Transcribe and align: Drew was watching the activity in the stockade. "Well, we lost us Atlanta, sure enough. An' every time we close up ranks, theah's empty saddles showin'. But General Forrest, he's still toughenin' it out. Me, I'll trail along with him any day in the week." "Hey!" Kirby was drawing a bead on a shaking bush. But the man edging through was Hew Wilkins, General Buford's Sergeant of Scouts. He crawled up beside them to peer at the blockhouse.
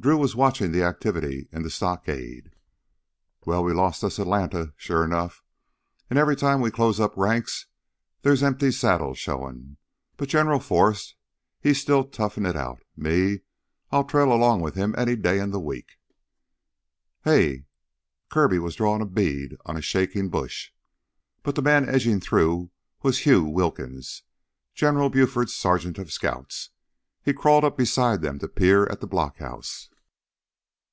Drew 0.00 0.18
was 0.18 0.36
watching 0.36 0.70
the 0.72 0.82
activity 0.82 1.48
in 1.50 1.62
the 1.62 1.70
stockade. 1.70 2.50
"Well, 3.46 3.64
we 3.64 3.72
lost 3.72 4.04
us 4.04 4.18
Atlanta, 4.18 4.74
sure 4.76 5.02
enough. 5.02 5.42
An' 6.10 6.18
every 6.18 6.36
time 6.36 6.60
we 6.60 6.70
close 6.70 7.00
up 7.00 7.16
ranks, 7.16 7.68
theah's 8.22 8.42
empty 8.42 8.70
saddles 8.70 9.18
showin'. 9.18 9.78
But 10.18 10.28
General 10.28 10.60
Forrest, 10.60 11.14
he's 11.58 11.80
still 11.80 12.04
toughenin' 12.04 12.50
it 12.50 12.54
out. 12.56 12.82
Me, 12.94 13.40
I'll 13.90 14.04
trail 14.04 14.30
along 14.30 14.60
with 14.60 14.74
him 14.74 14.94
any 14.98 15.16
day 15.16 15.38
in 15.38 15.52
the 15.52 15.60
week." 15.60 15.92
"Hey!" 17.22 17.64
Kirby 18.28 18.58
was 18.58 18.76
drawing 18.76 19.00
a 19.00 19.06
bead 19.06 19.56
on 19.64 19.74
a 19.74 19.80
shaking 19.80 20.28
bush. 20.28 20.70
But 21.42 21.54
the 21.54 21.62
man 21.62 21.88
edging 21.88 22.20
through 22.20 22.70
was 23.02 23.20
Hew 23.20 23.44
Wilkins, 23.44 24.22
General 24.74 25.08
Buford's 25.08 25.54
Sergeant 25.54 25.96
of 25.96 26.12
Scouts. 26.12 26.68
He 27.24 27.32
crawled 27.32 27.64
up 27.64 27.78
beside 27.78 28.20
them 28.20 28.38
to 28.40 28.48
peer 28.48 28.84
at 28.88 29.00
the 29.00 29.06
blockhouse. 29.08 29.88